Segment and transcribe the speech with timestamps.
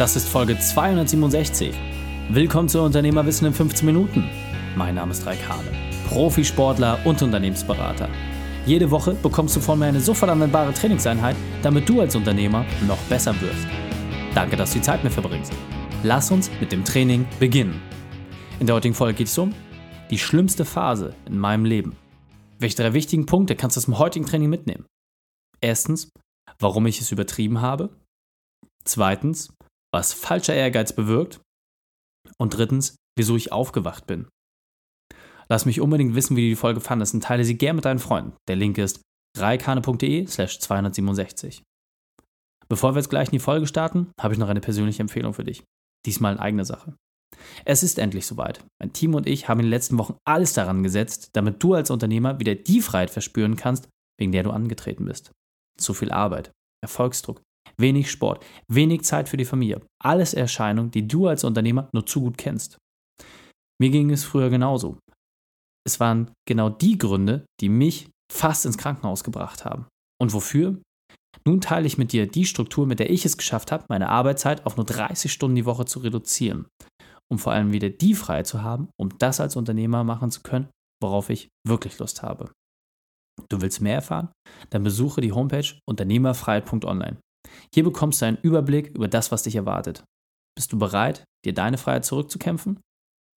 [0.00, 1.74] Das ist Folge 267.
[2.30, 4.24] Willkommen zu Unternehmerwissen in 15 Minuten.
[4.74, 5.70] Mein Name ist Raik Hane,
[6.08, 8.08] Profisportler und Unternehmensberater.
[8.64, 12.96] Jede Woche bekommst du von mir eine sofort anwendbare Trainingseinheit, damit du als Unternehmer noch
[13.10, 13.66] besser wirst.
[14.34, 15.52] Danke, dass du die Zeit mit verbringst.
[16.02, 17.82] Lass uns mit dem Training beginnen.
[18.58, 19.52] In der heutigen Folge geht es um
[20.08, 21.94] die schlimmste Phase in meinem Leben.
[22.58, 24.86] Welche drei wichtigen Punkte kannst du aus dem heutigen Training mitnehmen?
[25.60, 26.08] Erstens,
[26.58, 27.90] warum ich es übertrieben habe.
[28.82, 29.50] Zweitens,
[29.92, 31.40] was falscher Ehrgeiz bewirkt.
[32.38, 34.28] Und drittens, wieso ich aufgewacht bin.
[35.48, 37.98] Lass mich unbedingt wissen, wie du die Folge fandest und teile sie gern mit deinen
[37.98, 38.36] Freunden.
[38.48, 39.02] Der Link ist
[39.36, 41.62] reikane.de slash 267.
[42.68, 45.44] Bevor wir jetzt gleich in die Folge starten, habe ich noch eine persönliche Empfehlung für
[45.44, 45.64] dich.
[46.06, 46.94] Diesmal in eigener Sache.
[47.64, 48.64] Es ist endlich soweit.
[48.80, 51.90] Mein Team und ich haben in den letzten Wochen alles daran gesetzt, damit du als
[51.90, 55.32] Unternehmer wieder die Freiheit verspüren kannst, wegen der du angetreten bist.
[55.78, 57.42] Zu viel Arbeit, Erfolgsdruck,
[57.78, 59.80] wenig Sport, wenig Zeit für die Familie.
[60.02, 62.78] Alles Erscheinungen, die du als Unternehmer nur zu gut kennst.
[63.80, 64.98] Mir ging es früher genauso.
[65.86, 69.86] Es waren genau die Gründe, die mich fast ins Krankenhaus gebracht haben.
[70.20, 70.80] Und wofür?
[71.46, 74.66] Nun teile ich mit dir die Struktur, mit der ich es geschafft habe, meine Arbeitszeit
[74.66, 76.66] auf nur 30 Stunden die Woche zu reduzieren,
[77.30, 80.68] um vor allem wieder die Freiheit zu haben, um das als Unternehmer machen zu können,
[81.02, 82.52] worauf ich wirklich Lust habe.
[83.48, 84.28] Du willst mehr erfahren?
[84.68, 87.18] Dann besuche die Homepage unternehmerfreiheit.online.
[87.74, 90.04] Hier bekommst du einen Überblick über das, was dich erwartet.
[90.56, 92.80] Bist du bereit, dir deine Freiheit zurückzukämpfen?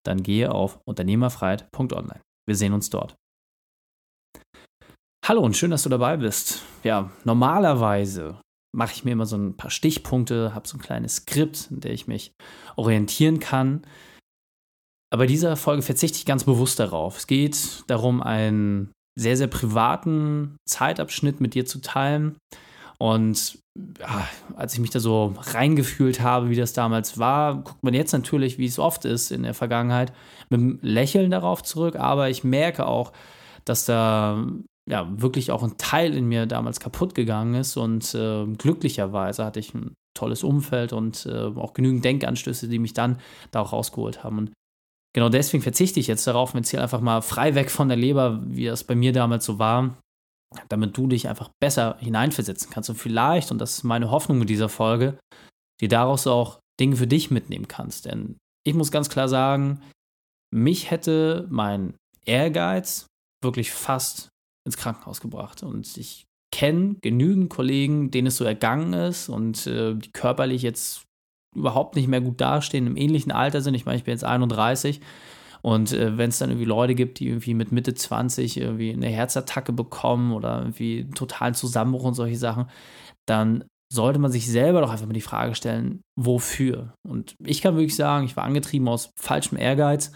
[0.05, 2.21] Dann gehe auf unternehmerfreiheit.online.
[2.47, 3.15] Wir sehen uns dort.
[5.25, 6.63] Hallo und schön, dass du dabei bist.
[6.83, 8.41] Ja, normalerweise
[8.75, 11.91] mache ich mir immer so ein paar Stichpunkte, habe so ein kleines Skript, in dem
[11.91, 12.31] ich mich
[12.75, 13.85] orientieren kann.
[15.13, 17.17] Aber dieser Folge verzichte ich ganz bewusst darauf.
[17.17, 22.37] Es geht darum, einen sehr, sehr privaten Zeitabschnitt mit dir zu teilen.
[23.01, 23.57] Und
[23.99, 28.11] ja, als ich mich da so reingefühlt habe, wie das damals war, guckt man jetzt
[28.11, 30.13] natürlich, wie es oft ist in der Vergangenheit,
[30.51, 31.95] mit einem Lächeln darauf zurück.
[31.95, 33.11] Aber ich merke auch,
[33.65, 34.45] dass da
[34.87, 37.75] ja wirklich auch ein Teil in mir damals kaputt gegangen ist.
[37.75, 42.93] Und äh, glücklicherweise hatte ich ein tolles Umfeld und äh, auch genügend Denkanstöße, die mich
[42.93, 43.17] dann
[43.49, 44.37] da auch rausgeholt haben.
[44.37, 44.51] Und
[45.15, 48.43] genau deswegen verzichte ich jetzt darauf und erzähle einfach mal frei weg von der Leber,
[48.45, 49.97] wie das bei mir damals so war,
[50.69, 54.49] damit du dich einfach besser hineinversetzen kannst und vielleicht, und das ist meine Hoffnung mit
[54.49, 55.17] dieser Folge,
[55.79, 58.05] die daraus auch Dinge für dich mitnehmen kannst.
[58.05, 59.81] Denn ich muss ganz klar sagen,
[60.53, 61.95] mich hätte mein
[62.25, 63.07] Ehrgeiz
[63.43, 64.29] wirklich fast
[64.65, 65.63] ins Krankenhaus gebracht.
[65.63, 71.03] Und ich kenne genügend Kollegen, denen es so ergangen ist und äh, die körperlich jetzt
[71.55, 73.73] überhaupt nicht mehr gut dastehen, im ähnlichen Alter sind.
[73.73, 75.01] Ich meine, ich bin jetzt 31
[75.61, 79.07] und äh, wenn es dann irgendwie Leute gibt, die irgendwie mit Mitte 20 irgendwie eine
[79.07, 82.69] Herzattacke bekommen oder irgendwie totalen Zusammenbruch und solche Sachen,
[83.27, 83.63] dann
[83.93, 86.93] sollte man sich selber doch einfach mal die Frage stellen, wofür?
[87.07, 90.11] Und ich kann wirklich sagen, ich war angetrieben aus falschem Ehrgeiz.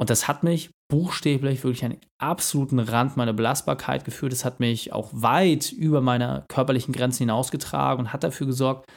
[0.00, 4.32] Und das hat mich buchstäblich wirklich an den absoluten Rand meiner Belastbarkeit geführt.
[4.32, 8.88] Es hat mich auch weit über meine körperlichen Grenzen hinausgetragen und hat dafür gesorgt,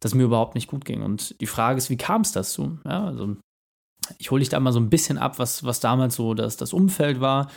[0.00, 1.02] dass mir überhaupt nicht gut ging.
[1.02, 2.78] Und die Frage ist, wie kam es dazu?
[2.84, 3.36] Ja, also
[4.18, 6.72] ich hole dich da mal so ein bisschen ab, was, was damals so das, das
[6.72, 7.48] Umfeld war.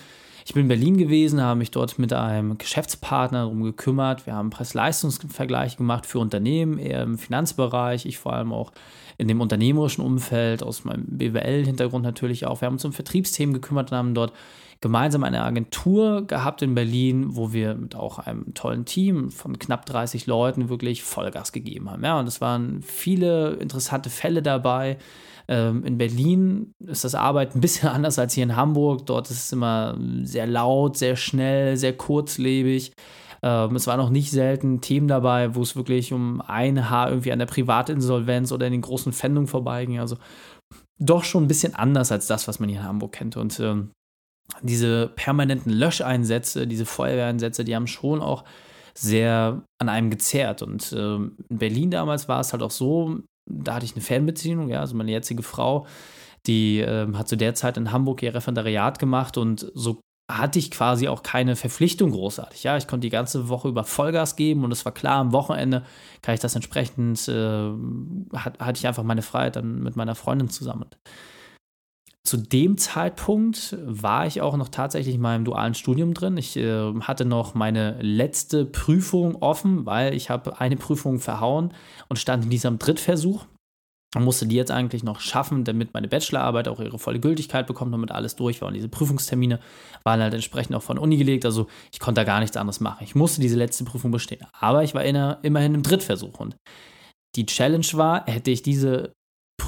[0.46, 4.26] Ich bin in Berlin gewesen, habe mich dort mit einem Geschäftspartner darum gekümmert.
[4.26, 8.72] Wir haben Preis-Leistungs-Vergleich gemacht für Unternehmen, eher im Finanzbereich, ich vor allem auch
[9.20, 12.62] in dem unternehmerischen Umfeld, aus meinem BWL-Hintergrund natürlich auch.
[12.62, 14.34] Wir haben uns um Vertriebsthemen gekümmert und haben dort
[14.82, 19.86] gemeinsam eine Agentur gehabt in Berlin, wo wir mit auch einem tollen Team von knapp
[19.86, 22.04] 30 Leuten wirklich Vollgas gegeben haben.
[22.04, 24.98] Ja, und es waren viele interessante Fälle dabei.
[25.50, 29.06] Ähm, in Berlin ist das Arbeiten ein bisschen anders als hier in Hamburg.
[29.06, 32.94] Dort ist es immer sehr laut, sehr schnell, sehr kurzlebig.
[33.42, 37.32] Ähm, es waren auch nicht selten Themen dabei, wo es wirklich um ein Haar irgendwie
[37.34, 40.00] an der Privatinsolvenz oder in den großen Pfändungen vorbeiging.
[40.00, 40.18] Also
[41.00, 43.38] doch schon ein bisschen anders als das, was man hier in Hamburg kennt.
[43.38, 43.92] Und ähm,
[44.62, 48.44] diese permanenten Löscheinsätze, diese Feuerwehreinsätze, die haben schon auch
[48.94, 50.62] sehr an einem gezerrt.
[50.62, 53.20] Und ähm, in Berlin damals war es halt auch so,
[53.50, 55.86] da hatte ich eine Fernbeziehung, ja, also meine jetzige Frau,
[56.46, 60.70] die äh, hat zu der Zeit in Hamburg ihr Referendariat gemacht und so hatte ich
[60.70, 62.64] quasi auch keine Verpflichtung großartig.
[62.64, 65.84] Ja, ich konnte die ganze Woche über Vollgas geben und es war klar, am Wochenende
[66.22, 67.72] kann ich das entsprechend, äh,
[68.36, 70.86] hat, hatte ich einfach meine Freiheit dann mit meiner Freundin zusammen.
[72.28, 76.38] Zu dem Zeitpunkt war ich auch noch tatsächlich in meinem dualen Studium drin.
[76.38, 81.74] Ich äh, hatte noch meine letzte Prüfung offen, weil ich habe eine Prüfung verhauen
[82.08, 83.46] und stand in diesem Drittversuch
[84.16, 87.94] und musste die jetzt eigentlich noch schaffen, damit meine Bachelorarbeit auch ihre volle Gültigkeit bekommt,
[87.94, 88.68] damit alles durch war.
[88.68, 89.60] Und diese Prüfungstermine
[90.04, 91.46] waren halt entsprechend auch von Uni gelegt.
[91.46, 93.04] Also ich konnte da gar nichts anderes machen.
[93.04, 94.46] Ich musste diese letzte Prüfung bestehen.
[94.60, 96.40] Aber ich war in, immerhin im Drittversuch.
[96.40, 96.58] Und
[97.36, 99.14] die Challenge war, hätte ich diese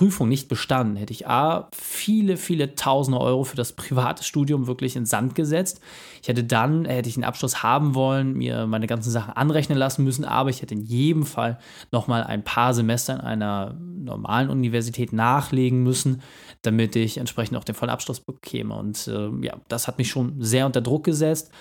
[0.02, 4.96] Prüfung nicht bestanden, hätte ich A, viele, viele tausende Euro für das private Studium wirklich
[4.96, 5.80] in Sand gesetzt.
[6.24, 10.04] Ich hätte dann, hätte ich einen Abschluss haben wollen, mir meine ganzen Sachen anrechnen lassen
[10.04, 11.60] müssen, aber ich hätte in jedem Fall
[11.92, 16.24] nochmal ein paar Semester in einer normalen Universität nachlegen müssen,
[16.64, 18.74] damit ich entsprechend auch den vollen Abschluss bekäme.
[18.74, 21.52] Und äh, ja, das hat mich schon sehr unter Druck gesetzt.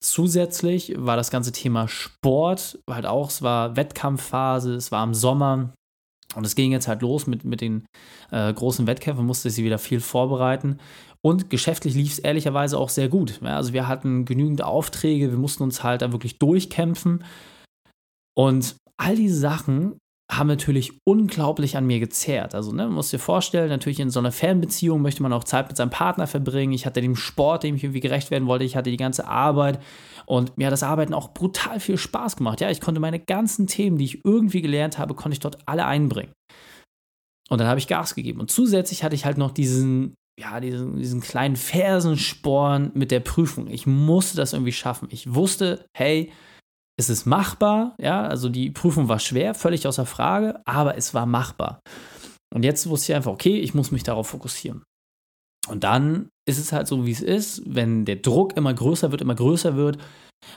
[0.00, 5.74] Zusätzlich war das ganze Thema Sport halt auch, es war Wettkampfphase, es war im Sommer,
[6.36, 7.86] und es ging jetzt halt los mit, mit den
[8.30, 10.78] äh, großen Wettkämpfen, musste sie wieder viel vorbereiten.
[11.22, 13.40] Und geschäftlich lief es ehrlicherweise auch sehr gut.
[13.42, 17.24] Ja, also wir hatten genügend Aufträge, wir mussten uns halt da wirklich durchkämpfen.
[18.36, 19.98] Und all diese Sachen
[20.36, 22.54] haben natürlich unglaublich an mir gezerrt.
[22.54, 25.68] Also, ne, man muss dir vorstellen, natürlich in so einer Fernbeziehung möchte man auch Zeit
[25.68, 26.72] mit seinem Partner verbringen.
[26.72, 29.80] Ich hatte dem Sport, dem ich irgendwie gerecht werden wollte, ich hatte die ganze Arbeit
[30.26, 32.60] und mir hat das Arbeiten auch brutal viel Spaß gemacht.
[32.60, 35.86] Ja, ich konnte meine ganzen Themen, die ich irgendwie gelernt habe, konnte ich dort alle
[35.86, 36.32] einbringen.
[37.50, 38.40] Und dann habe ich Gas gegeben.
[38.40, 43.68] Und zusätzlich hatte ich halt noch diesen, ja, diesen, diesen kleinen Fersensporn mit der Prüfung.
[43.68, 45.08] Ich musste das irgendwie schaffen.
[45.10, 46.32] Ich wusste, hey,
[46.96, 51.26] es ist machbar, ja, also die Prüfung war schwer, völlig außer Frage, aber es war
[51.26, 51.80] machbar.
[52.54, 54.84] Und jetzt wusste ich einfach, okay, ich muss mich darauf fokussieren.
[55.68, 59.22] Und dann ist es halt so, wie es ist, wenn der Druck immer größer wird,
[59.22, 59.98] immer größer wird,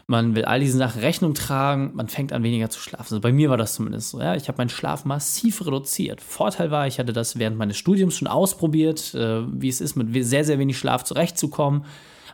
[0.05, 3.13] man will all diesen Sachen Rechnung tragen, man fängt an weniger zu schlafen.
[3.13, 4.19] Also bei mir war das zumindest so.
[4.19, 4.35] Ja?
[4.35, 6.19] Ich habe meinen Schlaf massiv reduziert.
[6.19, 10.09] Vorteil war, ich hatte das während meines Studiums schon ausprobiert, äh, wie es ist, mit
[10.25, 11.85] sehr, sehr wenig Schlaf zurechtzukommen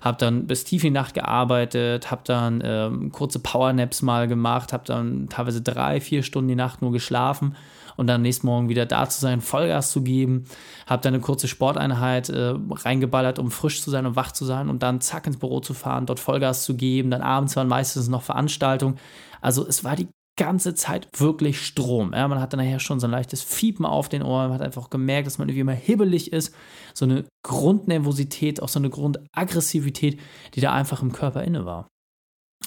[0.04, 4.74] habe dann bis tief in die Nacht gearbeitet, habe dann ähm, kurze Powernaps mal gemacht,
[4.74, 7.56] habe dann teilweise drei, vier Stunden die Nacht nur geschlafen
[7.96, 10.44] und dann nächsten Morgen wieder da zu sein, Vollgas zu geben,
[10.88, 14.68] habe dann eine kurze Sporteinheit äh, reingeballert, um frisch zu sein und wach zu sein
[14.68, 18.10] und dann zack ins Büro zu fahren, dort Vollgas zu geben, dann abends waren meistens
[18.10, 18.98] noch Veranstaltungen.
[19.40, 22.14] Also es war die ganze Zeit wirklich Strom.
[22.14, 24.66] Ja, man hat dann nachher schon so ein leichtes Fiepen auf den Ohren, man hat
[24.66, 26.56] einfach gemerkt, dass man irgendwie immer hibbelig ist.
[26.94, 30.20] So eine Grundnervosität, auch so eine Grundaggressivität,
[30.56, 31.88] die da einfach im Körper inne war.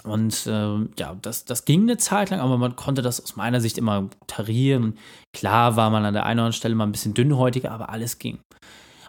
[0.04, 3.60] Und äh, ja, das, das ging eine Zeit lang, aber man konnte das aus meiner
[3.60, 4.98] Sicht immer tarieren.
[5.32, 8.19] Klar war man an der einen oder anderen Stelle mal ein bisschen dünnhäutiger, aber alles
[8.19, 8.38] ging.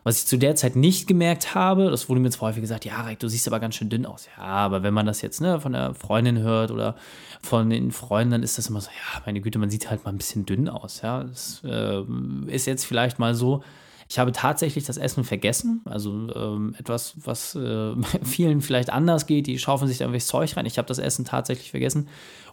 [0.07, 3.01] Was ich zu der Zeit nicht gemerkt habe, das wurde mir jetzt häufig gesagt, ja,
[3.01, 4.29] Reik, du siehst aber ganz schön dünn aus.
[4.37, 6.95] Ja, aber wenn man das jetzt ne, von der Freundin hört oder
[7.41, 10.11] von den Freunden, dann ist das immer so, ja, meine Güte, man sieht halt mal
[10.11, 11.01] ein bisschen dünn aus.
[11.01, 12.03] Ja, das äh,
[12.45, 13.63] ist jetzt vielleicht mal so.
[14.07, 15.81] Ich habe tatsächlich das Essen vergessen.
[15.83, 17.93] Also ähm, etwas, was äh,
[18.23, 19.45] vielen vielleicht anders geht.
[19.45, 20.65] Die schaufeln sich da irgendwelches Zeug rein.
[20.65, 22.07] Ich habe das Essen tatsächlich vergessen.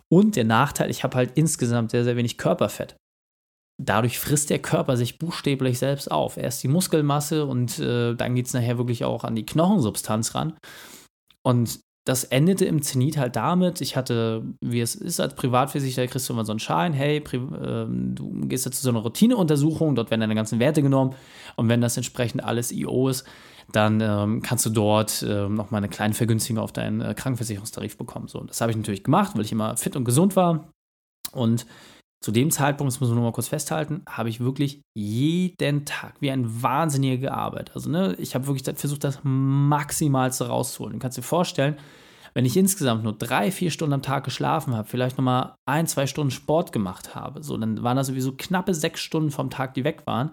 [0.09, 2.97] Und der Nachteil, ich habe halt insgesamt sehr, sehr wenig Körperfett
[3.83, 6.37] dadurch frisst der Körper sich buchstäblich selbst auf.
[6.37, 10.55] Erst die Muskelmasse und äh, dann geht es nachher wirklich auch an die Knochensubstanz ran.
[11.43, 16.29] Und das endete im Zenit halt damit, ich hatte, wie es ist als Privatversicherer, kriegst
[16.29, 20.11] du immer so einen Schein, hey, äh, du gehst jetzt zu so einer Routineuntersuchung, dort
[20.11, 21.15] werden deine ganzen Werte genommen
[21.57, 23.25] und wenn das entsprechend alles IO ist,
[23.73, 28.29] dann ähm, kannst du dort äh, nochmal eine kleine Vergünstigung auf deinen äh, Krankenversicherungstarif bekommen.
[28.29, 30.69] So, das habe ich natürlich gemacht, weil ich immer fit und gesund war
[31.33, 31.65] und
[32.25, 36.15] zu dem Zeitpunkt, das muss man nur mal kurz festhalten, habe ich wirklich jeden Tag
[36.21, 37.73] wie ein Wahnsinniger gearbeitet.
[37.75, 40.95] Also, ne, ich habe wirklich versucht, das Maximalste rauszuholen.
[40.95, 41.77] Du kannst dir vorstellen,
[42.33, 46.07] wenn ich insgesamt nur drei, vier Stunden am Tag geschlafen habe, vielleicht nochmal ein, zwei
[46.07, 49.85] Stunden Sport gemacht habe, so, dann waren das sowieso knappe sechs Stunden vom Tag, die
[49.85, 50.31] weg waren.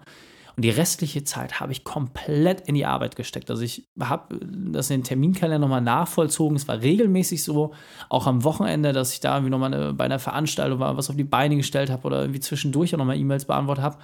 [0.56, 3.50] Und die restliche Zeit habe ich komplett in die Arbeit gesteckt.
[3.50, 6.56] Also ich habe das in den Terminkalender nochmal nachvollzogen.
[6.56, 7.72] Es war regelmäßig so,
[8.08, 11.16] auch am Wochenende, dass ich da irgendwie nochmal eine, bei einer Veranstaltung war, was auf
[11.16, 13.98] die Beine gestellt habe oder irgendwie zwischendurch auch nochmal E-Mails beantwortet habe,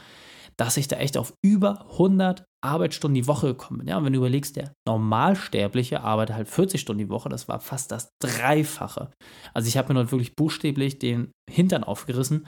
[0.56, 3.88] dass ich da echt auf über 100 Arbeitsstunden die Woche gekommen bin.
[3.88, 7.60] Ja, und wenn du überlegst, der Normalsterbliche arbeitet halt 40 Stunden die Woche, das war
[7.60, 9.10] fast das Dreifache.
[9.54, 12.46] Also ich habe mir dort wirklich buchstäblich den Hintern aufgerissen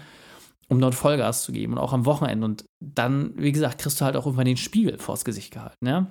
[0.71, 2.45] um dort Vollgas zu geben und auch am Wochenende.
[2.45, 6.11] Und dann, wie gesagt, kriegst du halt auch irgendwann den Spiegel vors Gesicht gehalten, ja.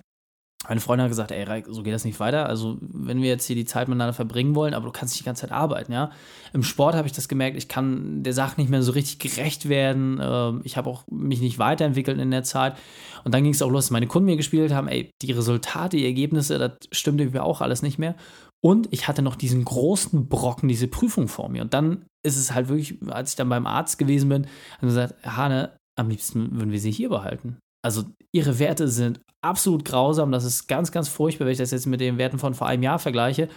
[0.67, 2.47] Meine Freundin hat gesagt, ey, Reik, so geht das nicht weiter.
[2.47, 5.25] Also, wenn wir jetzt hier die Zeit miteinander verbringen wollen, aber du kannst nicht die
[5.25, 6.11] ganze Zeit arbeiten, ja.
[6.51, 9.69] Im Sport habe ich das gemerkt, ich kann der Sache nicht mehr so richtig gerecht
[9.69, 10.19] werden.
[10.21, 12.75] Ähm, ich habe auch mich nicht weiterentwickelt in der Zeit.
[13.23, 15.95] Und dann ging es auch los, dass meine Kunden mir gespielt haben, ey, die Resultate,
[15.95, 18.15] die Ergebnisse, das stimmte irgendwie auch alles nicht mehr.
[18.61, 21.61] Und ich hatte noch diesen großen Brocken, diese Prüfung vor mir.
[21.61, 24.47] Und dann ist es halt wirklich, als ich dann beim Arzt gewesen bin,
[24.77, 27.57] haben gesagt, Hane, am liebsten würden wir sie hier behalten.
[27.83, 30.31] Also ihre Werte sind absolut grausam.
[30.31, 32.83] Das ist ganz, ganz furchtbar, wenn ich das jetzt mit den Werten von vor einem
[32.83, 33.49] Jahr vergleiche.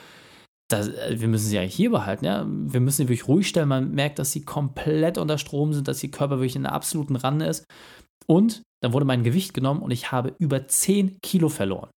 [0.70, 2.24] Das, äh, wir müssen sie eigentlich hier behalten.
[2.24, 2.46] Ja?
[2.46, 3.68] Wir müssen sie wirklich ruhig stellen.
[3.68, 7.16] Man merkt, dass sie komplett unter Strom sind, dass ihr Körper wirklich in einer absoluten
[7.16, 7.66] Rande ist.
[8.26, 11.90] Und dann wurde mein Gewicht genommen und ich habe über 10 Kilo verloren.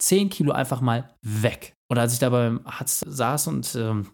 [0.00, 1.74] 10 Kilo einfach mal weg.
[1.88, 4.10] Und als ich da beim Arzt saß und ähm,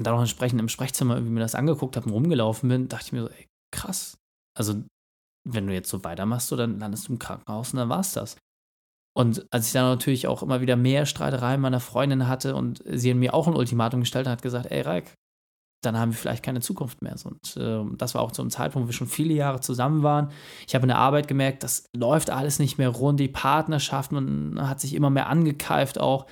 [0.00, 3.12] dann auch entsprechend im Sprechzimmer irgendwie mir das angeguckt habe und rumgelaufen bin, dachte ich
[3.12, 4.18] mir so, ey, krass,
[4.56, 4.82] Also,
[5.48, 8.36] wenn du jetzt so weitermachst, so, dann landest du im Krankenhaus und dann war's das.
[9.14, 13.12] Und als ich dann natürlich auch immer wieder mehr Streitereien meiner Freundin hatte und sie
[13.14, 15.14] mir auch ein Ultimatum gestellt hat, hat gesagt, ey Reik,
[15.82, 17.16] dann haben wir vielleicht keine Zukunft mehr.
[17.24, 20.30] Und äh, das war auch zu einem Zeitpunkt, wo wir schon viele Jahre zusammen waren.
[20.66, 24.68] Ich habe in der Arbeit gemerkt, das läuft alles nicht mehr rund, die Partnerschaft, man
[24.68, 26.26] hat sich immer mehr angekeift auch.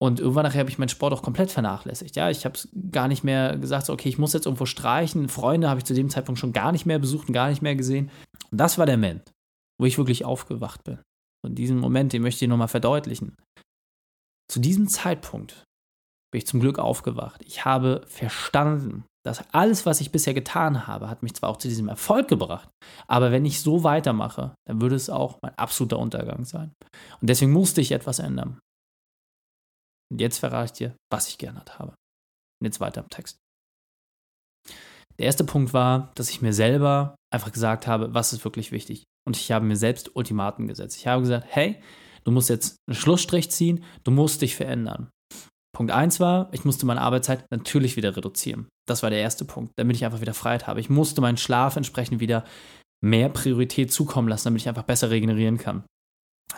[0.00, 2.14] Und irgendwann nachher habe ich meinen Sport auch komplett vernachlässigt.
[2.14, 2.58] Ja, ich habe
[2.92, 5.28] gar nicht mehr gesagt, so, okay, ich muss jetzt irgendwo streichen.
[5.28, 7.74] Freunde habe ich zu dem Zeitpunkt schon gar nicht mehr besucht und gar nicht mehr
[7.74, 8.10] gesehen.
[8.50, 9.32] Und das war der Moment,
[9.80, 10.98] wo ich wirklich aufgewacht bin.
[11.44, 13.34] Und diesen Moment, den möchte ich nochmal verdeutlichen.
[14.50, 15.64] Zu diesem Zeitpunkt
[16.30, 17.42] bin ich zum Glück aufgewacht.
[17.44, 21.68] Ich habe verstanden, dass alles, was ich bisher getan habe, hat mich zwar auch zu
[21.68, 22.68] diesem Erfolg gebracht,
[23.08, 26.72] aber wenn ich so weitermache, dann würde es auch mein absoluter Untergang sein.
[27.20, 28.58] Und deswegen musste ich etwas ändern.
[30.10, 31.90] Und jetzt verrate ich dir, was ich geändert habe.
[32.60, 33.38] Und jetzt weiter im Text.
[35.18, 39.04] Der erste Punkt war, dass ich mir selber einfach gesagt habe, was ist wirklich wichtig.
[39.26, 40.96] Und ich habe mir selbst Ultimaten gesetzt.
[40.96, 41.82] Ich habe gesagt, hey,
[42.24, 45.10] du musst jetzt einen Schlussstrich ziehen, du musst dich verändern.
[45.76, 48.68] Punkt 1 war, ich musste meine Arbeitszeit natürlich wieder reduzieren.
[48.88, 50.80] Das war der erste Punkt, damit ich einfach wieder Freiheit habe.
[50.80, 52.44] Ich musste meinen Schlaf entsprechend wieder
[53.04, 55.84] mehr Priorität zukommen lassen, damit ich einfach besser regenerieren kann.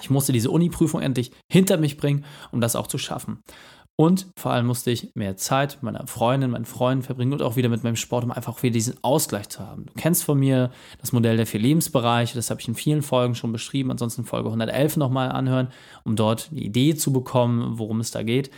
[0.00, 3.42] Ich musste diese Uni-Prüfung endlich hinter mich bringen, um das auch zu schaffen.
[4.00, 7.56] Und vor allem musste ich mehr Zeit mit meiner Freundin, meinen Freunden verbringen und auch
[7.56, 9.84] wieder mit meinem Sport, um einfach wieder diesen Ausgleich zu haben.
[9.84, 10.70] Du kennst von mir
[11.02, 13.90] das Modell der vier Lebensbereiche, das habe ich in vielen Folgen schon beschrieben.
[13.90, 15.68] Ansonsten Folge 111 nochmal anhören,
[16.04, 18.50] um dort die Idee zu bekommen, worum es da geht.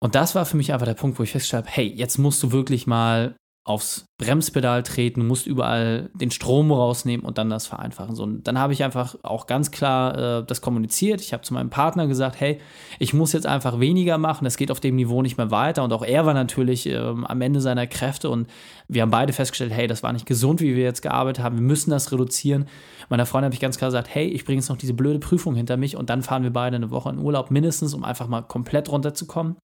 [0.00, 2.42] Und das war für mich einfach der Punkt, wo ich festgestellt habe, hey, jetzt musst
[2.42, 3.36] du wirklich mal
[3.68, 8.14] aufs Bremspedal treten, musst überall den Strom rausnehmen und dann das vereinfachen.
[8.14, 11.20] So, und dann habe ich einfach auch ganz klar äh, das kommuniziert.
[11.20, 12.60] Ich habe zu meinem Partner gesagt, hey,
[12.98, 15.84] ich muss jetzt einfach weniger machen, es geht auf dem Niveau nicht mehr weiter.
[15.84, 18.48] Und auch er war natürlich äh, am Ende seiner Kräfte und
[18.88, 21.62] wir haben beide festgestellt, hey, das war nicht gesund, wie wir jetzt gearbeitet haben, wir
[21.62, 22.68] müssen das reduzieren.
[23.10, 25.54] Meiner Freundin habe ich ganz klar gesagt, hey, ich bringe jetzt noch diese blöde Prüfung
[25.54, 28.40] hinter mich und dann fahren wir beide eine Woche in Urlaub mindestens, um einfach mal
[28.40, 29.56] komplett runterzukommen.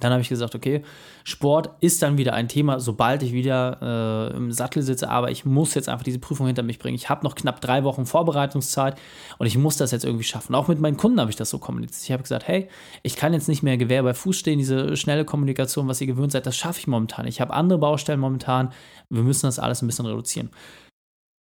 [0.00, 0.82] Dann habe ich gesagt, okay,
[1.24, 5.44] Sport ist dann wieder ein Thema, sobald ich wieder äh, im Sattel sitze, aber ich
[5.44, 6.94] muss jetzt einfach diese Prüfung hinter mich bringen.
[6.94, 8.96] Ich habe noch knapp drei Wochen Vorbereitungszeit
[9.38, 10.54] und ich muss das jetzt irgendwie schaffen.
[10.54, 12.04] Auch mit meinen Kunden habe ich das so kommuniziert.
[12.04, 12.68] Ich habe gesagt, hey,
[13.02, 16.32] ich kann jetzt nicht mehr Gewehr bei Fuß stehen, diese schnelle Kommunikation, was ihr gewöhnt
[16.32, 17.26] seid, das schaffe ich momentan.
[17.26, 18.72] Ich habe andere Baustellen momentan.
[19.10, 20.50] Wir müssen das alles ein bisschen reduzieren.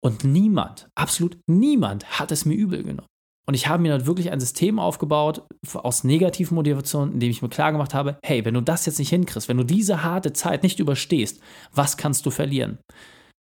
[0.04, 3.08] Und niemand, absolut niemand hat es mir übel genommen.
[3.48, 7.42] Und ich habe mir dann wirklich ein System aufgebaut aus negativen Motivationen, in dem ich
[7.42, 10.34] mir klar gemacht habe, hey, wenn du das jetzt nicht hinkriegst, wenn du diese harte
[10.34, 12.80] Zeit nicht überstehst, was kannst du verlieren?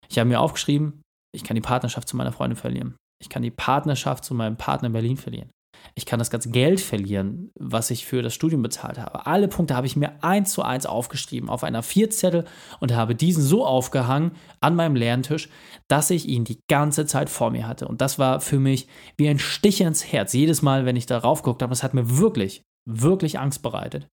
[0.07, 1.01] Ich habe mir aufgeschrieben,
[1.35, 2.95] ich kann die Partnerschaft zu meiner Freundin verlieren.
[3.21, 5.49] Ich kann die Partnerschaft zu meinem Partner in Berlin verlieren
[5.95, 9.25] ich kann das ganze Geld verlieren, was ich für das Studium bezahlt habe.
[9.25, 12.45] Alle Punkte habe ich mir eins zu eins aufgeschrieben auf einer Vierzettel
[12.79, 14.31] und habe diesen so aufgehangen
[14.61, 15.49] an meinem Lerntisch,
[15.87, 17.87] dass ich ihn die ganze Zeit vor mir hatte.
[17.87, 20.33] Und das war für mich wie ein Stich ins Herz.
[20.33, 24.07] Jedes Mal, wenn ich darauf geguckt habe, das hat mir wirklich, wirklich Angst bereitet.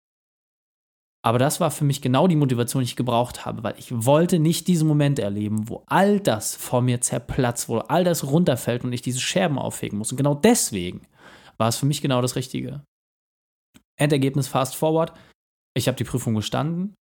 [1.24, 4.38] Aber das war für mich genau die Motivation, die ich gebraucht habe, weil ich wollte
[4.38, 8.92] nicht diesen Moment erleben, wo all das vor mir zerplatzt, wo all das runterfällt und
[8.92, 10.12] ich diese Scherben aufhegen muss.
[10.12, 11.00] Und genau deswegen
[11.58, 12.84] war es für mich genau das Richtige.
[13.96, 15.12] Endergebnis fast forward.
[15.76, 16.94] Ich habe die Prüfung gestanden.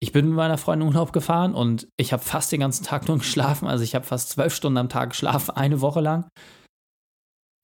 [0.00, 3.18] Ich bin mit meiner Freundin Urlaub gefahren und ich habe fast den ganzen Tag nur
[3.18, 3.66] geschlafen.
[3.66, 6.28] Also ich habe fast zwölf Stunden am Tag geschlafen, eine Woche lang.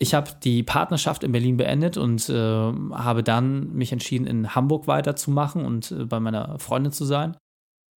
[0.01, 4.89] Ich habe die Partnerschaft in Berlin beendet und äh, habe dann mich entschieden, in Hamburg
[4.89, 7.37] weiterzumachen und äh, bei meiner Freundin zu sein.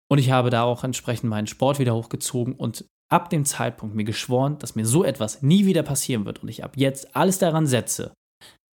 [0.07, 4.03] Und ich habe da auch entsprechend meinen Sport wieder hochgezogen und ab dem Zeitpunkt mir
[4.03, 7.65] geschworen, dass mir so etwas nie wieder passieren wird und ich ab jetzt alles daran
[7.65, 8.13] setze,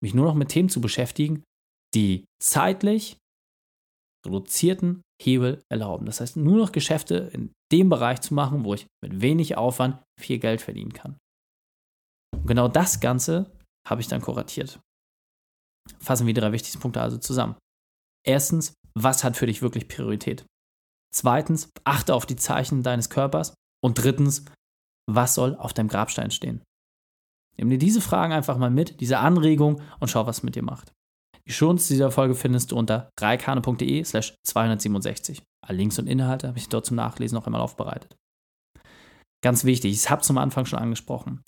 [0.04, 1.42] mich nur noch mit Themen zu beschäftigen,
[1.94, 3.16] die zeitlich
[4.26, 6.04] reduzierten Hebel erlauben.
[6.04, 10.02] Das heißt, nur noch Geschäfte in dem Bereich zu machen, wo ich mit wenig Aufwand
[10.20, 11.16] viel Geld verdienen kann.
[12.34, 13.50] Und genau das Ganze
[13.88, 14.78] habe ich dann kuratiert.
[16.00, 17.56] Fassen wir die drei wichtigsten Punkte also zusammen.
[18.26, 20.44] Erstens, was hat für dich wirklich Priorität?
[21.14, 23.54] Zweitens, achte auf die Zeichen deines Körpers.
[23.82, 24.44] Und drittens,
[25.10, 26.62] was soll auf deinem Grabstein stehen?
[27.56, 30.62] Nimm dir diese Fragen einfach mal mit, diese Anregung und schau, was es mit dir
[30.62, 30.92] macht.
[31.46, 35.42] Die Schonz dieser Folge findest du unter reikane.de slash 267.
[35.62, 38.16] Alle Links und Inhalte habe ich dort zum Nachlesen noch einmal aufbereitet.
[39.42, 41.42] Ganz wichtig, ich habe es am Anfang schon angesprochen.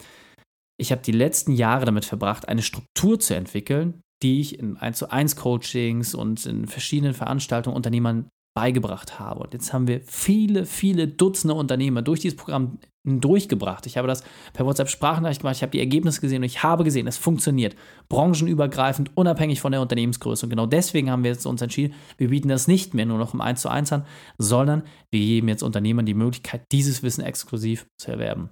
[0.79, 4.99] Ich habe die letzten Jahre damit verbracht, eine Struktur zu entwickeln, die ich in 1
[4.99, 9.41] zu 1 Coachings und in verschiedenen Veranstaltungen Unternehmern beigebracht habe.
[9.41, 13.85] Und jetzt haben wir viele, viele Dutzende Unternehmer durch dieses Programm durchgebracht.
[13.85, 16.83] Ich habe das per WhatsApp Sprachnachricht gemacht, ich habe die Ergebnisse gesehen und ich habe
[16.83, 17.77] gesehen, es funktioniert.
[18.09, 20.47] Branchenübergreifend, unabhängig von der Unternehmensgröße.
[20.47, 23.35] Und genau deswegen haben wir jetzt uns entschieden, wir bieten das nicht mehr nur noch
[23.35, 24.07] im 1 zu 1 an,
[24.39, 28.49] sondern wir geben jetzt Unternehmern die Möglichkeit, dieses Wissen exklusiv zu erwerben.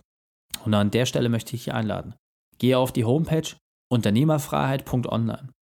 [0.66, 2.14] Und an der Stelle möchte ich dich einladen.
[2.58, 3.56] Gehe auf die Homepage
[3.90, 5.53] unternehmerfreiheit.online.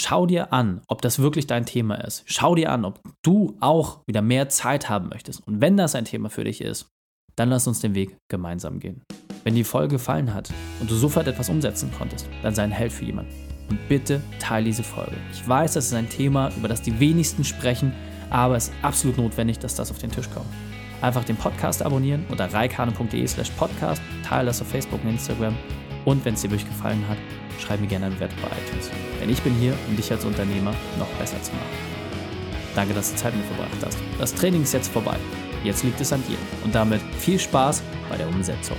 [0.00, 2.22] Schau dir an, ob das wirklich dein Thema ist.
[2.26, 5.44] Schau dir an, ob du auch wieder mehr Zeit haben möchtest.
[5.44, 6.86] Und wenn das ein Thema für dich ist,
[7.34, 9.02] dann lass uns den Weg gemeinsam gehen.
[9.42, 12.92] Wenn die Folge gefallen hat und du sofort etwas umsetzen konntest, dann sei ein Held
[12.92, 13.32] für jemanden.
[13.70, 15.16] Und bitte teile diese Folge.
[15.32, 17.92] Ich weiß, das ist ein Thema, über das die wenigsten sprechen,
[18.30, 20.46] aber es ist absolut notwendig, dass das auf den Tisch kommt.
[21.02, 25.56] Einfach den Podcast abonnieren unter reikane.de slash podcast, teile das auf Facebook und Instagram
[26.08, 27.18] und wenn es dir wirklich gefallen hat,
[27.60, 28.90] schreib mir gerne eine Bewertung bei iTunes.
[29.20, 31.66] Denn ich bin hier, um dich als Unternehmer noch besser zu machen.
[32.74, 33.98] Danke, dass du Zeit mit verbracht hast.
[34.18, 35.16] Das Training ist jetzt vorbei.
[35.64, 36.38] Jetzt liegt es an dir.
[36.64, 38.78] Und damit viel Spaß bei der Umsetzung.